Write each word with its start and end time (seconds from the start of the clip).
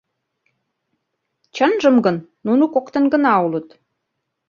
Чынжым 1.55 1.95
гын, 2.05 2.17
нуно 2.45 2.63
коктын 2.73 3.05
гына 3.13 3.33
улыт. 3.45 3.67